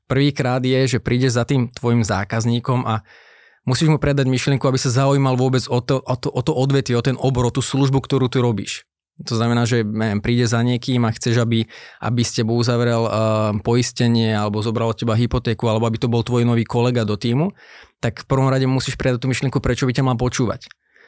Prvýkrát 0.06 0.60
je, 0.60 0.98
že 0.98 1.00
prídeš 1.00 1.40
za 1.40 1.48
tým 1.48 1.72
tvojim 1.72 2.04
zákazníkom 2.04 2.84
a 2.84 3.02
musíš 3.64 3.88
mu 3.88 3.98
predať 3.98 4.28
myšlienku, 4.28 4.68
aby 4.68 4.76
sa 4.76 4.92
zaujímal 4.92 5.40
vôbec 5.40 5.64
o 5.72 5.80
to, 5.80 6.04
o 6.04 6.16
to, 6.20 6.28
o 6.28 6.42
to 6.44 6.52
odvetie, 6.52 6.94
o 6.98 7.06
ten 7.06 7.16
obor, 7.16 7.48
o 7.48 7.56
tú 7.56 7.64
službu, 7.64 8.04
ktorú 8.04 8.28
tu 8.28 8.44
robíš. 8.44 8.84
To 9.22 9.38
znamená, 9.38 9.70
že 9.70 9.86
neviem, 9.86 10.24
príde 10.24 10.50
za 10.50 10.64
niekým 10.66 11.06
a 11.06 11.14
chceš, 11.14 11.46
aby, 11.46 11.70
aby 12.02 12.22
s 12.26 12.34
tebou 12.34 12.58
uzavrel 12.58 13.06
uh, 13.06 13.54
poistenie 13.62 14.34
alebo 14.34 14.66
zobral 14.66 14.90
od 14.90 14.98
teba 14.98 15.14
hypotéku 15.14 15.70
alebo 15.70 15.86
aby 15.86 16.02
to 16.02 16.10
bol 16.10 16.26
tvoj 16.26 16.42
nový 16.42 16.66
kolega 16.66 17.06
do 17.06 17.14
týmu, 17.14 17.54
tak 18.02 18.26
v 18.26 18.26
prvom 18.26 18.50
rade 18.50 18.66
musíš 18.66 18.98
predať 18.98 19.22
tú 19.22 19.28
myšlienku, 19.30 19.62
prečo 19.62 19.86
by 19.86 19.94
ťa 19.94 20.08
mal 20.08 20.18
počúvať. 20.18 20.66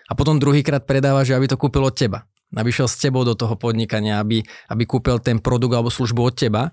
A 0.10 0.14
potom 0.14 0.38
druhýkrát 0.38 0.86
predáva, 0.86 1.26
že 1.26 1.34
aby 1.34 1.50
to 1.50 1.58
kúpil 1.58 1.82
od 1.82 1.96
teba. 1.96 2.28
Aby 2.54 2.70
šiel 2.70 2.86
s 2.86 3.02
tebou 3.02 3.26
do 3.26 3.34
toho 3.34 3.58
podnikania, 3.58 4.22
aby, 4.22 4.46
aby 4.70 4.84
kúpil 4.86 5.18
ten 5.18 5.42
produkt 5.42 5.74
alebo 5.74 5.90
službu 5.90 6.22
od 6.22 6.36
teba. 6.38 6.70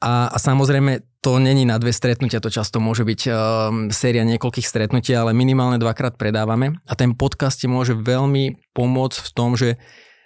A, 0.00 0.32
a 0.32 0.36
samozrejme, 0.40 1.04
to 1.20 1.36
není 1.40 1.68
na 1.68 1.76
dve 1.76 1.92
stretnutia, 1.92 2.40
to 2.40 2.52
často 2.52 2.80
môže 2.80 3.04
byť 3.04 3.20
um, 3.28 3.32
séria 3.92 4.24
niekoľkých 4.24 4.64
stretnutí, 4.64 5.12
ale 5.12 5.36
minimálne 5.36 5.76
dvakrát 5.76 6.16
predávame. 6.16 6.80
A 6.88 6.92
ten 6.96 7.12
podcast 7.12 7.60
ti 7.60 7.68
môže 7.68 7.92
veľmi 7.96 8.72
pomôcť 8.72 9.18
v 9.20 9.30
tom, 9.32 9.56
že 9.56 9.76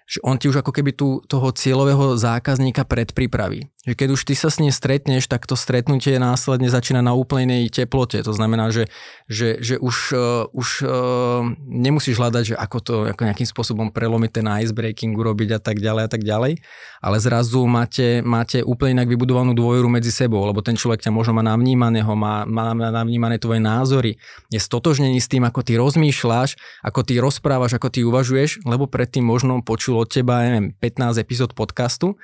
že 0.09 0.25
on 0.25 0.41
ti 0.41 0.49
už 0.49 0.65
ako 0.65 0.73
keby 0.73 0.97
tú, 0.97 1.21
toho 1.29 1.53
cieľového 1.53 2.17
zákazníka 2.17 2.89
predpripraví. 2.89 3.69
Že 3.87 3.95
keď 3.95 4.09
už 4.11 4.23
ty 4.27 4.35
sa 4.35 4.51
s 4.51 4.59
ním 4.59 4.75
stretneš, 4.75 5.31
tak 5.31 5.47
to 5.47 5.55
stretnutie 5.55 6.19
následne 6.19 6.67
začína 6.67 6.99
na 6.99 7.15
úplnej 7.15 7.71
teplote. 7.71 8.19
To 8.27 8.35
znamená, 8.35 8.75
že, 8.75 8.91
že, 9.31 9.63
že 9.63 9.79
už, 9.79 9.97
uh, 10.19 10.51
už 10.51 10.83
uh, 10.83 11.47
nemusíš 11.63 12.19
hľadať, 12.19 12.43
že 12.43 12.55
ako 12.59 12.79
to 12.83 12.95
ako 13.07 13.23
nejakým 13.23 13.47
spôsobom 13.47 13.95
prelomiť 13.95 14.31
ten 14.35 14.47
icebreaking 14.51 15.15
urobiť 15.15 15.55
a 15.55 15.61
tak 15.63 15.79
ďalej 15.79 16.03
a 16.05 16.11
tak 16.11 16.27
ďalej, 16.27 16.59
ale 16.99 17.17
zrazu 17.23 17.63
máte, 17.71 18.19
máte 18.27 18.67
úplne 18.67 18.99
inak 18.99 19.15
vybudovanú 19.15 19.55
dôveru 19.55 19.87
medzi 19.87 20.11
sebou, 20.11 20.43
lebo 20.43 20.59
ten 20.59 20.75
človek 20.75 21.07
ťa 21.07 21.15
možno 21.15 21.39
má 21.39 21.47
navnímaného, 21.47 22.11
má, 22.19 22.43
má 22.51 22.75
navnímané 22.75 23.39
tvoje 23.39 23.63
názory, 23.63 24.19
je 24.51 24.59
stotožnený 24.59 25.23
s 25.23 25.31
tým, 25.31 25.47
ako 25.47 25.63
ty 25.63 25.79
rozmýšľaš, 25.79 26.83
ako 26.83 27.01
ty 27.07 27.23
rozprávaš, 27.23 27.79
ako 27.79 27.89
ty 27.95 28.03
uvažuješ, 28.03 28.67
lebo 28.67 28.91
predtým 28.91 29.23
možno 29.23 29.63
počul 29.63 30.03
od 30.03 30.11
teba, 30.11 30.43
neviem, 30.43 30.75
15 30.75 31.23
epizód 31.23 31.55
podcastu 31.55 32.19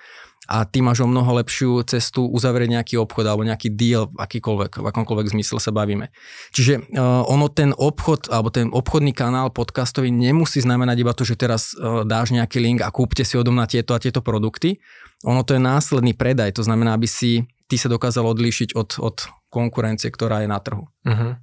a 0.45 0.69
ty 0.69 0.85
máš 0.85 1.05
o 1.05 1.09
mnoho 1.09 1.41
lepšiu 1.41 1.85
cestu 1.89 2.29
uzavrieť 2.29 2.81
nejaký 2.81 2.95
obchod 3.01 3.25
alebo 3.25 3.47
nejaký 3.49 3.73
deal 3.73 4.13
akýkoľvek, 4.13 4.81
v 4.81 4.87
akomkoľvek 4.93 5.33
zmysle 5.33 5.59
sa 5.61 5.73
bavíme. 5.73 6.13
Čiže 6.53 6.93
uh, 6.93 7.25
ono 7.25 7.49
ten 7.49 7.73
obchod 7.73 8.29
alebo 8.29 8.53
ten 8.53 8.69
obchodný 8.69 9.17
kanál 9.17 9.49
podcastový 9.49 10.13
nemusí 10.13 10.61
znamenať 10.61 10.97
iba 11.01 11.13
to, 11.17 11.25
že 11.25 11.41
teraz 11.41 11.73
uh, 11.73 12.05
dáš 12.05 12.37
nejaký 12.37 12.61
link 12.61 12.79
a 12.85 12.93
kúpte 12.93 13.25
si 13.25 13.41
odom 13.41 13.57
na 13.57 13.65
tieto 13.65 13.97
a 13.97 14.03
tieto 14.03 14.21
produkty. 14.21 14.81
Ono 15.25 15.41
to 15.41 15.57
je 15.57 15.61
následný 15.63 16.13
predaj, 16.13 16.53
to 16.53 16.63
znamená, 16.67 16.93
aby 16.93 17.09
si 17.09 17.49
ty 17.65 17.81
sa 17.81 17.89
dokázal 17.89 18.29
odlíšiť 18.29 18.77
od, 18.77 19.01
od 19.01 19.17
konkurencie, 19.49 20.13
ktorá 20.13 20.45
je 20.45 20.49
na 20.51 20.61
trhu. 20.61 20.85
Uh-huh. 21.07 21.39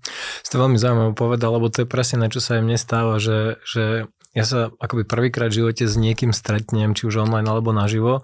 Ste 0.45 0.59
veľmi 0.59 0.77
zaujímavé 0.77 1.11
povedal, 1.17 1.57
lebo 1.57 1.71
to 1.71 1.81
je 1.81 1.89
presne 1.89 2.21
na 2.21 2.27
čo 2.29 2.43
sa 2.43 2.59
aj 2.59 2.61
mne 2.61 2.77
stáva, 2.77 3.17
že, 3.17 3.57
že 3.65 4.11
ja 4.31 4.45
sa 4.47 4.71
akoby 4.79 5.07
prvýkrát 5.07 5.49
v 5.49 5.63
živote 5.63 5.83
s 5.87 5.95
niekým 5.95 6.31
stretnem, 6.35 6.95
či 6.95 7.07
už 7.07 7.23
online 7.23 7.47
alebo 7.47 7.75
naživo 7.75 8.23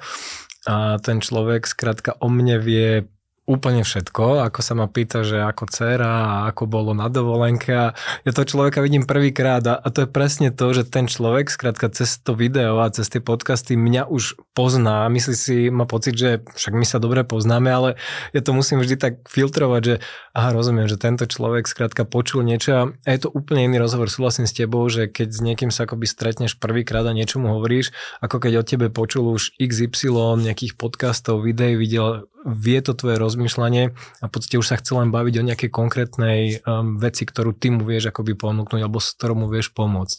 a 0.67 0.99
ten 0.99 1.23
človek 1.23 1.63
skrátka 1.63 2.19
o 2.19 2.27
mne 2.27 2.59
vie 2.59 3.07
úplne 3.47 3.87
všetko, 3.87 4.43
ako 4.43 4.59
sa 4.59 4.75
ma 4.75 4.91
pýta, 4.91 5.23
že 5.23 5.39
ako 5.39 5.71
dcera 5.71 6.11
a 6.11 6.35
ako 6.51 6.67
bolo 6.67 6.91
na 6.91 7.07
dovolenke 7.07 7.71
a 7.71 7.95
ja 8.27 8.31
toho 8.35 8.43
človeka 8.43 8.83
vidím 8.83 9.07
prvýkrát 9.07 9.63
a, 9.63 9.79
a 9.79 9.87
to 9.87 10.03
je 10.03 10.09
presne 10.11 10.51
to, 10.51 10.75
že 10.75 10.91
ten 10.91 11.07
človek 11.07 11.47
skrátka 11.47 11.87
cez 11.87 12.19
to 12.19 12.35
video 12.35 12.83
a 12.83 12.91
cez 12.91 13.07
tie 13.07 13.23
podcasty 13.23 13.79
mňa 13.79 14.11
už 14.11 14.35
pozná, 14.51 15.07
myslí 15.07 15.35
si, 15.39 15.57
má 15.71 15.87
pocit, 15.87 16.19
že 16.19 16.43
však 16.43 16.75
my 16.75 16.83
sa 16.83 16.99
dobre 16.99 17.23
poznáme, 17.23 17.71
ale 17.71 17.89
ja 18.35 18.43
to 18.43 18.51
musím 18.51 18.83
vždy 18.83 18.99
tak 18.99 19.13
filtrovať, 19.31 19.81
že 19.81 19.95
aha, 20.35 20.51
rozumiem, 20.51 20.91
že 20.91 20.99
tento 20.99 21.23
človek 21.23 21.71
skrátka 21.71 22.03
počul 22.03 22.43
niečo 22.43 22.91
a 22.91 23.07
je 23.07 23.19
to 23.23 23.31
úplne 23.31 23.63
iný 23.63 23.79
rozhovor, 23.79 24.11
súhlasím 24.11 24.43
s 24.43 24.59
tebou, 24.59 24.83
že 24.91 25.07
keď 25.07 25.27
s 25.31 25.39
niekým 25.39 25.71
sa 25.71 25.87
akoby 25.87 26.03
stretneš 26.03 26.59
prvýkrát 26.59 27.07
a 27.07 27.15
niečo 27.15 27.39
mu 27.39 27.55
hovoríš, 27.55 27.95
ako 28.19 28.43
keď 28.43 28.53
o 28.59 28.67
tebe 28.67 28.87
počul 28.91 29.31
už 29.31 29.55
XY 29.55 30.43
nejakých 30.43 30.75
podcastov, 30.75 31.47
videí, 31.47 31.79
videl 31.79 32.27
vie 32.45 32.79
to 32.85 32.93
tvoje 32.93 33.17
rozmýšľanie 33.17 33.83
a 33.93 34.25
v 34.27 34.31
podstate 34.31 34.61
už 34.61 34.67
sa 34.69 34.77
chce 34.77 34.93
len 34.93 35.09
baviť 35.09 35.35
o 35.41 35.47
nejakej 35.47 35.69
konkrétnej 35.73 36.61
um, 36.61 37.01
veci, 37.01 37.25
ktorú 37.25 37.57
ty 37.57 37.73
mu 37.73 37.81
vieš 37.81 38.13
akoby 38.13 38.37
ponúknuť 38.37 38.81
alebo 38.83 39.01
s 39.01 39.17
ktorou 39.17 39.45
mu 39.45 39.47
vieš 39.49 39.73
pomôcť. 39.73 40.17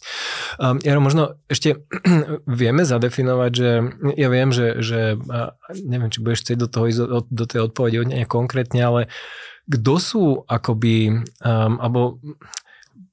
Um, 0.59 0.77
Jaro, 0.83 0.99
možno 0.99 1.39
ešte 1.47 1.79
vieme 2.59 2.83
zadefinovať, 2.83 3.51
že 3.55 3.69
ja 4.19 4.27
viem, 4.27 4.49
že, 4.51 4.83
že 4.83 5.15
neviem, 5.85 6.11
či 6.11 6.19
budeš 6.19 6.43
chcieť 6.43 6.57
do 6.59 6.67
toho 6.67 6.85
ísť 6.91 6.99
do, 6.99 7.19
do 7.23 7.45
tej 7.47 7.59
odpovede 7.71 7.97
hodne 8.03 8.25
konkrétne, 8.27 8.81
ale 8.83 9.01
kto 9.69 9.93
sú 10.01 10.25
akoby, 10.49 11.23
um, 11.45 11.77
alebo 11.77 12.17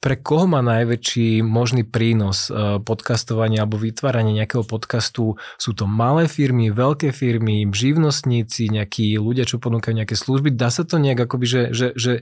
pre 0.06 0.14
koho 0.22 0.46
má 0.46 0.62
najväčší 0.62 1.42
možný 1.42 1.82
prínos 1.82 2.46
e, 2.46 2.78
podcastovania 2.78 3.66
alebo 3.66 3.74
vytvárania 3.74 4.46
nejakého 4.46 4.62
podcastu? 4.62 5.34
Sú 5.58 5.74
to 5.74 5.90
malé 5.90 6.30
firmy, 6.30 6.70
veľké 6.70 7.10
firmy, 7.10 7.66
živnostníci, 7.66 8.70
nejakí 8.70 9.18
ľudia, 9.18 9.50
čo 9.50 9.58
ponúkajú 9.58 9.98
nejaké 9.98 10.14
služby? 10.14 10.54
Dá 10.54 10.70
sa 10.70 10.86
to 10.86 11.02
nejak 11.02 11.26
akoby, 11.26 11.46
že, 11.50 11.62
že, 11.74 11.88
že 11.98 12.12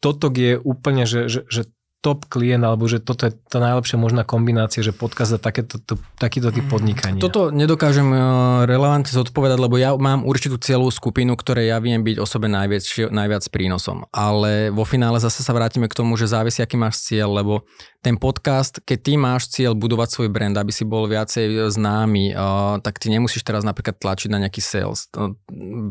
toto 0.00 0.32
je 0.32 0.56
úplne, 0.56 1.04
že, 1.04 1.28
že, 1.28 1.44
že 1.44 1.68
top 2.06 2.30
klient, 2.30 2.62
alebo 2.62 2.86
že 2.86 3.02
toto 3.02 3.26
je 3.26 3.34
tá 3.34 3.58
najlepšia 3.58 3.98
možná 3.98 4.22
kombinácia, 4.22 4.78
že 4.78 4.94
podcast 4.94 5.34
za 5.34 5.40
takéto, 5.42 5.82
to, 5.82 5.98
takýto 6.22 6.54
typ 6.54 6.62
mm. 6.62 6.70
podnikania? 6.70 7.18
Toto 7.18 7.50
nedokážem 7.50 8.06
e, 8.14 8.18
relevantne 8.70 9.10
zodpovedať, 9.10 9.58
lebo 9.58 9.74
ja 9.74 9.90
mám 9.98 10.22
určitú 10.22 10.54
celú 10.62 10.86
skupinu, 10.94 11.34
ktoré 11.34 11.66
ja 11.66 11.82
viem 11.82 12.06
byť 12.06 12.22
osobe 12.22 12.46
najviac, 12.46 13.10
najviac 13.10 13.42
prínosom. 13.50 14.06
Ale 14.14 14.70
vo 14.70 14.86
finále 14.86 15.18
zase 15.18 15.42
sa 15.42 15.50
vrátime 15.50 15.90
k 15.90 15.98
tomu, 15.98 16.14
že 16.14 16.30
závisí, 16.30 16.62
aký 16.62 16.78
máš 16.78 17.02
cieľ, 17.02 17.42
lebo 17.42 17.66
ten 18.06 18.14
podcast, 18.14 18.78
keď 18.86 18.98
ty 19.02 19.12
máš 19.18 19.50
cieľ 19.50 19.74
budovať 19.74 20.14
svoj 20.14 20.28
brand, 20.30 20.54
aby 20.54 20.70
si 20.70 20.86
bol 20.86 21.10
viacej 21.10 21.74
známy, 21.74 22.38
uh, 22.38 22.78
tak 22.78 23.02
ty 23.02 23.10
nemusíš 23.10 23.42
teraz 23.42 23.66
napríklad 23.66 23.98
tlačiť 23.98 24.30
na 24.30 24.46
nejaký 24.46 24.62
sales. 24.62 25.10
Uh, 25.10 25.34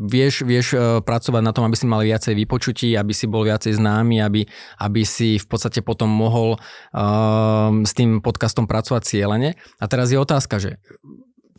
vieš, 0.08 0.48
vieš 0.48 0.72
pracovať 1.04 1.42
na 1.44 1.52
tom, 1.52 1.68
aby 1.68 1.76
si 1.76 1.84
mal 1.84 2.00
viacej 2.00 2.32
vypočutí, 2.32 2.96
aby 2.96 3.12
si 3.12 3.28
bol 3.28 3.44
viacej 3.44 3.76
známy, 3.76 4.24
aby, 4.24 4.48
aby 4.80 5.02
si 5.04 5.36
v 5.36 5.44
podstate 5.44 5.84
potom 5.84 6.08
mohol 6.08 6.56
s 7.84 7.92
tým 7.92 8.22
podcastom 8.24 8.64
pracovať 8.64 9.02
cieľene. 9.04 9.58
A 9.82 9.84
teraz 9.90 10.14
je 10.14 10.16
otázka, 10.16 10.56
že 10.56 10.80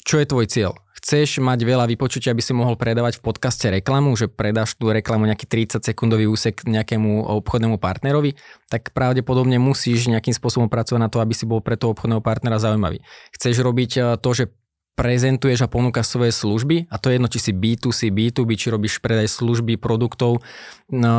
čo 0.07 0.17
je 0.17 0.25
tvoj 0.25 0.47
cieľ? 0.47 0.71
Chceš 1.07 1.39
mať 1.39 1.63
veľa 1.63 1.87
vypočutia, 1.87 2.35
aby 2.35 2.43
si 2.43 2.51
mohol 2.51 2.75
predávať 2.75 3.23
v 3.23 3.31
podcaste 3.31 3.63
reklamu, 3.71 4.11
že 4.19 4.27
predáš 4.27 4.75
tú 4.75 4.91
reklamu 4.91 5.23
nejaký 5.23 5.47
30 5.47 5.79
sekundový 5.79 6.27
úsek 6.27 6.67
nejakému 6.67 7.23
obchodnému 7.23 7.79
partnerovi, 7.79 8.35
tak 8.67 8.91
pravdepodobne 8.91 9.55
musíš 9.55 10.11
nejakým 10.11 10.35
spôsobom 10.35 10.67
pracovať 10.67 10.99
na 10.99 11.07
to, 11.07 11.23
aby 11.23 11.31
si 11.31 11.47
bol 11.47 11.63
pre 11.63 11.79
toho 11.79 11.95
obchodného 11.95 12.19
partnera 12.19 12.59
zaujímavý. 12.59 12.99
Chceš 13.31 13.55
robiť 13.63 13.91
eh, 13.95 14.03
to, 14.19 14.29
že 14.35 14.51
prezentuješ 14.97 15.61
a 15.61 15.69
ponúkaš 15.69 16.09
svoje 16.09 16.33
služby 16.33 16.89
a 16.89 16.97
to 16.97 17.13
je 17.13 17.21
jedno, 17.21 17.29
či 17.29 17.37
si 17.37 17.51
B2C, 17.53 18.09
B2B, 18.09 18.57
či 18.57 18.73
robíš 18.73 18.97
predaj 18.97 19.29
služby, 19.29 19.77
produktov, 19.77 20.41
no, 20.89 21.13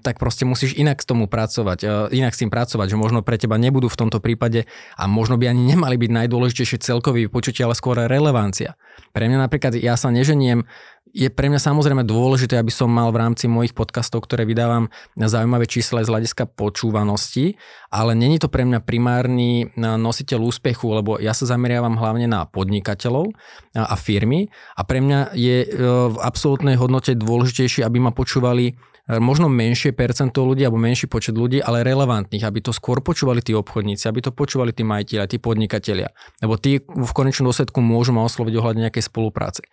tak 0.00 0.16
proste 0.16 0.48
musíš 0.48 0.72
inak 0.80 0.96
s 0.96 1.04
tomu 1.04 1.28
pracovať, 1.28 1.78
e, 1.84 1.88
inak 2.16 2.32
s 2.32 2.40
tým 2.40 2.48
pracovať, 2.48 2.88
že 2.88 2.96
možno 2.96 3.20
pre 3.20 3.36
teba 3.36 3.60
nebudú 3.60 3.92
v 3.92 4.00
tomto 4.00 4.24
prípade 4.24 4.64
a 4.96 5.04
možno 5.04 5.36
by 5.36 5.52
ani 5.52 5.76
nemali 5.76 6.00
byť 6.00 6.10
najdôležitejšie 6.24 6.80
celkový 6.80 7.28
počutie, 7.28 7.68
ale 7.68 7.76
skôr 7.76 8.00
relevancia. 8.08 8.80
Pre 9.12 9.28
mňa 9.28 9.44
napríklad, 9.44 9.76
ja 9.76 10.00
sa 10.00 10.08
neženiem 10.08 10.64
je 11.12 11.28
pre 11.32 11.48
mňa 11.48 11.60
samozrejme 11.60 12.04
dôležité, 12.04 12.58
aby 12.60 12.72
som 12.72 12.88
mal 12.88 13.08
v 13.12 13.20
rámci 13.20 13.48
mojich 13.48 13.72
podcastov, 13.72 14.24
ktoré 14.26 14.44
vydávam, 14.48 14.92
zaujímavé 15.16 15.68
čísla 15.68 16.04
z 16.04 16.10
hľadiska 16.12 16.48
počúvanosti, 16.52 17.56
ale 17.88 18.12
není 18.12 18.36
to 18.40 18.52
pre 18.52 18.64
mňa 18.64 18.84
primárny 18.84 19.72
nositeľ 19.76 20.48
úspechu, 20.48 20.92
lebo 20.92 21.16
ja 21.20 21.32
sa 21.32 21.48
zameriavam 21.48 21.96
hlavne 21.96 22.28
na 22.28 22.44
podnikateľov 22.44 23.32
a 23.72 23.94
firmy. 23.96 24.48
A 24.76 24.84
pre 24.84 25.00
mňa 25.00 25.32
je 25.32 25.56
e, 25.64 25.68
v 26.12 26.16
absolútnej 26.20 26.76
hodnote 26.76 27.16
dôležitejšie, 27.16 27.86
aby 27.86 27.98
ma 28.02 28.12
počúvali 28.12 28.76
možno 29.16 29.48
menšie 29.48 29.96
percento 29.96 30.44
ľudí 30.44 30.68
alebo 30.68 30.76
menší 30.76 31.08
počet 31.08 31.32
ľudí, 31.32 31.64
ale 31.64 31.80
relevantných, 31.80 32.44
aby 32.44 32.60
to 32.60 32.76
skôr 32.76 33.00
počúvali 33.00 33.40
tí 33.40 33.56
obchodníci, 33.56 34.04
aby 34.04 34.20
to 34.20 34.36
počúvali 34.36 34.76
tí 34.76 34.84
majiteľia, 34.84 35.24
tí 35.24 35.40
podnikatelia. 35.40 36.12
Lebo 36.44 36.60
tí 36.60 36.84
v 36.84 37.12
konečnom 37.16 37.48
dôsledku 37.48 37.80
môžu 37.80 38.12
ma 38.12 38.20
osloviť 38.28 38.54
ohľadne 38.60 38.84
nejakej 38.84 39.08
spolupráce. 39.08 39.64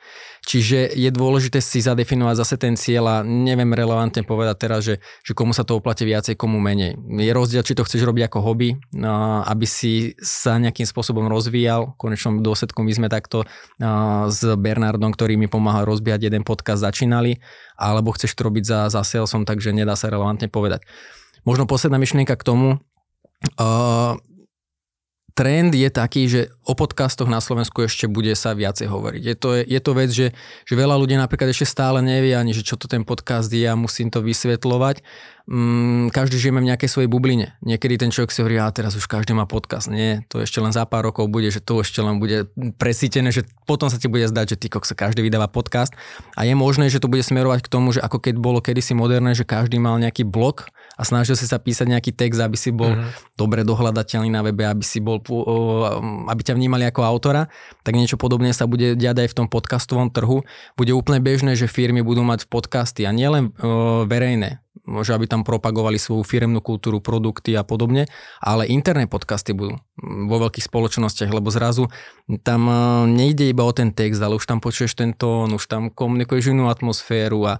Čiže 0.47 0.95
je 0.95 1.09
dôležité 1.11 1.59
si 1.59 1.83
zadefinovať 1.83 2.35
zase 2.39 2.55
ten 2.55 2.79
cieľ 2.79 3.03
a 3.11 3.15
neviem 3.27 3.67
relevantne 3.75 4.23
povedať 4.23 4.55
teraz, 4.55 4.87
že, 4.87 5.03
že 5.27 5.35
komu 5.35 5.51
sa 5.51 5.67
to 5.67 5.75
oplatí 5.75 6.07
viacej, 6.07 6.39
komu 6.39 6.63
menej. 6.63 6.95
Je 6.95 7.31
rozdiel, 7.35 7.67
či 7.67 7.75
to 7.75 7.83
chceš 7.83 8.07
robiť 8.07 8.31
ako 8.31 8.39
hobby, 8.39 8.79
no, 8.95 9.43
aby 9.43 9.67
si 9.67 10.15
sa 10.23 10.55
nejakým 10.55 10.87
spôsobom 10.87 11.27
rozvíjal. 11.27 11.99
V 11.99 12.07
konečnom 12.07 12.39
dôsledku 12.39 12.79
my 12.79 12.91
sme 12.95 13.07
takto 13.11 13.43
s 14.31 14.39
Bernardom, 14.55 15.11
ktorý 15.11 15.35
mi 15.35 15.51
pomáha 15.51 15.83
rozbiehať 15.83 16.31
jeden 16.31 16.47
podcast, 16.47 16.87
začínali 16.87 17.43
alebo 17.75 18.15
chceš 18.15 18.31
to 18.39 18.47
robiť 18.47 18.63
za, 18.63 18.79
za 18.87 19.03
salesom, 19.25 19.49
takže 19.49 19.73
nedá 19.73 19.97
sa 19.97 20.13
relevantne 20.13 20.45
povedať. 20.45 20.85
Možno 21.49 21.65
posledná 21.65 21.97
myšlienka 21.97 22.37
k 22.37 22.45
tomu. 22.45 22.77
Uh, 23.57 24.17
trend 25.35 25.75
je 25.75 25.89
taký, 25.91 26.31
že 26.31 26.41
o 26.63 26.73
podcastoch 26.73 27.27
na 27.27 27.43
Slovensku 27.43 27.83
ešte 27.83 28.07
bude 28.07 28.31
sa 28.37 28.55
viacej 28.55 28.87
hovoriť. 28.87 29.21
Je 29.21 29.35
to, 29.35 29.49
je 29.57 29.79
to 29.83 29.91
vec, 29.91 30.09
že, 30.09 30.31
že 30.63 30.73
veľa 30.73 30.95
ľudí 30.95 31.19
napríklad 31.19 31.51
ešte 31.51 31.67
stále 31.67 31.99
nevie 31.99 32.33
ani, 32.33 32.55
že 32.55 32.63
čo 32.63 32.79
to 32.79 32.87
ten 32.87 33.03
podcast 33.03 33.51
je 33.51 33.67
a 33.67 33.75
musím 33.75 34.07
to 34.07 34.23
vysvetľovať 34.23 35.03
mm, 35.49 36.13
každý 36.13 36.37
žijeme 36.41 36.61
v 36.61 36.69
nejakej 36.73 36.89
svojej 36.89 37.09
bubline. 37.09 37.53
Niekedy 37.61 38.01
ten 38.01 38.09
človek 38.13 38.33
si 38.33 38.41
hovorí, 38.41 38.57
a 38.57 38.69
teraz 38.73 38.97
už 38.97 39.05
každý 39.09 39.33
má 39.37 39.45
podcast. 39.45 39.87
Nie, 39.89 40.25
to 40.29 40.41
ešte 40.41 40.61
len 40.61 40.73
za 40.73 40.85
pár 40.89 41.05
rokov 41.05 41.29
bude, 41.29 41.49
že 41.49 41.61
to 41.61 41.81
ešte 41.81 42.01
len 42.01 42.17
bude 42.17 42.49
presítené, 42.77 43.29
že 43.29 43.45
potom 43.69 43.89
sa 43.89 43.97
ti 44.01 44.09
bude 44.09 44.25
zdať, 44.25 44.57
že 44.57 44.59
ty 44.61 44.67
sa 44.69 44.95
každý 44.97 45.21
vydáva 45.21 45.49
podcast. 45.49 45.93
A 46.33 46.43
je 46.45 46.53
možné, 46.57 46.89
že 46.89 47.01
to 47.01 47.09
bude 47.09 47.21
smerovať 47.25 47.65
k 47.65 47.71
tomu, 47.71 47.93
že 47.93 48.01
ako 48.01 48.21
keď 48.21 48.35
bolo 48.37 48.59
kedysi 48.61 48.97
moderné, 48.97 49.37
že 49.37 49.47
každý 49.47 49.77
mal 49.77 49.97
nejaký 50.01 50.25
blog 50.25 50.67
a 50.95 51.03
snažil 51.03 51.35
si 51.35 51.43
sa 51.43 51.59
písať 51.59 51.91
nejaký 51.91 52.11
text, 52.15 52.39
aby 52.39 52.55
si 52.55 52.71
bol 52.71 52.95
mm-hmm. 52.95 53.35
dobre 53.35 53.67
dohľadateľný 53.67 54.31
na 54.31 54.41
webe, 54.47 54.63
aby 54.63 54.79
si 54.79 55.03
bol, 55.03 55.19
aby 56.31 56.41
ťa 56.41 56.55
vnímali 56.55 56.87
ako 56.87 57.03
autora, 57.03 57.51
tak 57.83 57.99
niečo 57.99 58.15
podobné 58.15 58.55
sa 58.55 58.63
bude 58.63 58.95
diať 58.95 59.27
aj 59.27 59.29
v 59.31 59.37
tom 59.43 59.47
podcastovom 59.51 60.07
trhu. 60.07 60.47
Bude 60.79 60.95
úplne 60.95 61.19
bežné, 61.19 61.59
že 61.59 61.67
firmy 61.67 61.99
budú 61.99 62.23
mať 62.23 62.47
podcasty 62.47 63.03
a 63.03 63.11
nielen 63.11 63.51
verejné, 64.07 64.63
že 64.83 65.15
aby 65.15 65.25
tam 65.25 65.41
propagovali 65.41 65.97
svoju 65.97 66.21
firemnú 66.27 66.59
kultúru, 66.59 66.99
produkty 66.99 67.55
a 67.55 67.63
podobne, 67.63 68.05
ale 68.43 68.69
interné 68.69 69.07
podcasty 69.09 69.55
budú 69.55 69.79
vo 70.03 70.37
veľkých 70.37 70.67
spoločnostiach, 70.67 71.31
lebo 71.31 71.49
zrazu 71.49 71.87
tam 72.43 72.67
e, 72.67 72.75
nejde 73.09 73.47
iba 73.49 73.63
o 73.63 73.73
ten 73.73 73.95
text, 73.95 74.19
ale 74.19 74.37
už 74.37 74.45
tam 74.45 74.59
počuješ 74.59 74.93
ten 74.99 75.15
tón, 75.15 75.55
už 75.55 75.65
tam 75.65 75.89
komunikuješ 75.89 76.51
inú 76.51 76.67
atmosféru 76.67 77.47
a 77.47 77.53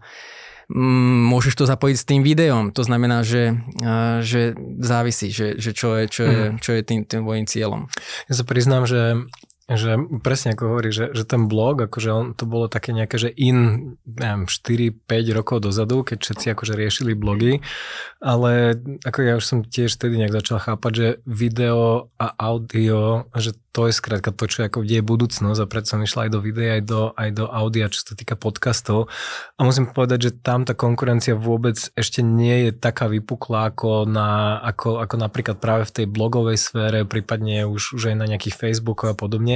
mm, 0.70 1.32
môžeš 1.32 1.54
to 1.58 1.66
zapojiť 1.66 1.98
s 1.98 2.08
tým 2.08 2.22
videom. 2.22 2.76
To 2.76 2.84
znamená, 2.84 3.24
že, 3.24 3.56
e, 3.82 3.94
že 4.22 4.54
závisí, 4.84 5.32
že, 5.32 5.56
že 5.58 5.72
čo 5.72 5.96
je, 5.98 6.04
čo 6.12 6.24
je, 6.28 6.42
mhm. 6.52 6.58
čo 6.62 6.72
je 6.76 6.82
tým, 6.84 7.00
tým 7.08 7.22
tvojim 7.26 7.46
cieľom. 7.48 7.88
Ja 8.30 8.34
sa 8.36 8.44
priznám, 8.46 8.86
že 8.86 9.26
že 9.66 9.98
presne 10.22 10.54
ako 10.54 10.64
hovorí, 10.70 10.94
že, 10.94 11.10
že 11.18 11.26
ten 11.26 11.50
blog, 11.50 11.90
akože 11.90 12.10
on, 12.14 12.26
to 12.38 12.46
bolo 12.46 12.70
také 12.70 12.94
nejaké, 12.94 13.18
že 13.18 13.30
in, 13.34 13.98
neviem, 14.06 14.46
4-5 14.46 15.02
rokov 15.34 15.66
dozadu, 15.66 16.06
keď 16.06 16.22
všetci 16.22 16.46
akože 16.54 16.74
riešili 16.78 17.18
blogy, 17.18 17.66
ale 18.22 18.78
ako 19.02 19.20
ja 19.26 19.34
už 19.34 19.46
som 19.46 19.60
tiež 19.66 19.98
vtedy 19.98 20.22
nejak 20.22 20.38
začal 20.38 20.62
chápať, 20.62 20.92
že 20.94 21.08
video 21.26 22.14
a 22.22 22.30
audio, 22.38 23.26
že 23.34 23.58
to 23.76 23.92
je 23.92 23.94
skrátka 24.00 24.32
to, 24.32 24.48
čo 24.48 24.64
ako 24.64 24.88
je 24.88 25.04
budúcnosť 25.04 25.60
a 25.60 25.68
preto 25.68 25.92
som 25.92 26.00
išla 26.00 26.30
aj 26.30 26.32
do 26.32 26.40
videa, 26.40 26.80
aj 26.80 26.84
do, 26.88 27.02
aj 27.12 27.30
do 27.36 27.46
audia, 27.52 27.92
čo 27.92 28.08
sa 28.08 28.16
týka 28.16 28.40
podcastov. 28.40 29.12
A 29.60 29.68
musím 29.68 29.92
povedať, 29.92 30.32
že 30.32 30.38
tam 30.40 30.64
tá 30.64 30.72
konkurencia 30.72 31.36
vôbec 31.36 31.76
ešte 31.92 32.24
nie 32.24 32.70
je 32.70 32.72
taká 32.72 33.12
vypuklá 33.12 33.76
ako, 33.76 34.08
na, 34.08 34.64
ako, 34.64 35.04
ako 35.04 35.16
napríklad 35.20 35.60
práve 35.60 35.84
v 35.92 35.96
tej 36.02 36.06
blogovej 36.08 36.56
sfére, 36.56 37.04
prípadne 37.04 37.68
už, 37.68 38.00
už 38.00 38.16
aj 38.16 38.18
na 38.18 38.32
nejakých 38.32 38.56
Facebookoch 38.56 39.12
a 39.12 39.16
podobne. 39.20 39.55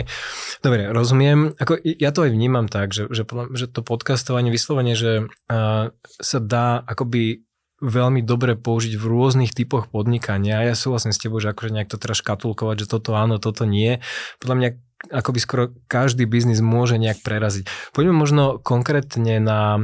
Dobre, 0.62 0.92
rozumiem. 0.92 1.56
Ako, 1.58 1.80
ja 1.82 2.12
to 2.14 2.28
aj 2.28 2.32
vnímam 2.32 2.68
tak, 2.70 2.94
že, 2.94 3.10
že, 3.10 3.24
že 3.56 3.66
to 3.72 3.82
podcastovanie 3.82 4.54
vyslovene, 4.54 4.94
že 4.94 5.26
uh, 5.26 5.92
sa 6.04 6.40
dá 6.40 6.84
akoby 6.86 7.48
veľmi 7.80 8.22
dobre 8.28 8.60
použiť 8.60 9.00
v 9.00 9.04
rôznych 9.08 9.56
typoch 9.56 9.88
podnikania. 9.88 10.68
Ja 10.68 10.76
súhlasím 10.76 11.16
s 11.16 11.22
tebou, 11.24 11.40
že 11.40 11.56
akože 11.56 11.72
nejak 11.72 11.90
to 11.90 11.96
teraz 11.96 12.20
škatulkovať, 12.20 12.86
že 12.86 12.92
toto 12.92 13.16
áno, 13.16 13.40
toto 13.40 13.64
nie. 13.64 14.04
Podľa 14.44 14.56
mňa 14.56 14.70
akoby 15.16 15.40
skoro 15.40 15.64
každý 15.88 16.28
biznis 16.28 16.60
môže 16.60 17.00
nejak 17.00 17.24
preraziť. 17.24 17.72
Poďme 17.96 18.20
možno 18.20 18.60
konkrétne 18.60 19.40
na, 19.40 19.80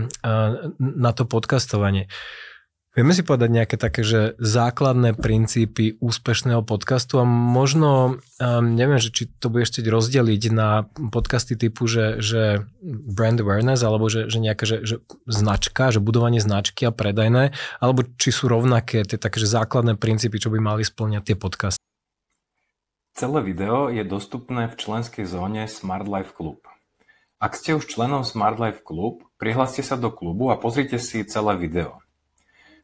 na 0.77 1.11
to 1.15 1.23
podcastovanie. 1.23 2.11
Vieme 2.95 3.11
si 3.11 3.27
povedať 3.27 3.51
nejaké 3.51 3.75
také, 3.75 4.07
že 4.07 4.39
základné 4.39 5.19
princípy 5.19 5.99
úspešného 5.99 6.63
podcastu 6.63 7.19
a 7.19 7.27
možno, 7.27 8.23
um, 8.39 8.63
neviem, 8.71 9.03
že 9.03 9.11
či 9.11 9.27
to 9.27 9.51
budeš 9.51 9.75
chcieť 9.75 9.91
rozdeliť 9.91 10.43
na 10.55 10.87
podcasty 11.11 11.59
typu, 11.59 11.91
že, 11.91 12.23
že 12.23 12.63
brand 12.87 13.35
awareness, 13.35 13.83
alebo 13.83 14.07
že, 14.07 14.31
že 14.31 14.39
nejaká 14.39 14.63
že, 14.63 14.87
že 14.87 14.95
značka, 15.27 15.91
že 15.91 15.99
budovanie 15.99 16.39
značky 16.39 16.87
a 16.87 16.95
predajné, 16.95 17.51
alebo 17.83 18.07
či 18.15 18.31
sú 18.31 18.47
rovnaké 18.47 19.03
tie 19.03 19.19
také, 19.19 19.43
že 19.43 19.51
základné 19.51 19.99
princípy, 19.99 20.39
čo 20.39 20.47
by 20.47 20.63
mali 20.63 20.87
splňať 20.87 21.23
tie 21.27 21.35
podcasty. 21.35 21.83
Celé 23.11 23.43
video 23.43 23.91
je 23.91 24.07
dostupné 24.07 24.71
v 24.71 24.75
členskej 24.79 25.27
zóne 25.27 25.67
Smart 25.67 26.07
Life 26.07 26.31
Club. 26.31 26.63
Ak 27.43 27.59
ste 27.59 27.75
už 27.75 27.91
členom 27.91 28.23
Smart 28.23 28.55
Life 28.55 28.87
Club, 28.87 29.27
prihláste 29.35 29.83
sa 29.83 29.99
do 29.99 30.15
klubu 30.15 30.47
a 30.47 30.55
pozrite 30.55 30.95
si 30.95 31.27
celé 31.27 31.59
video. 31.59 32.04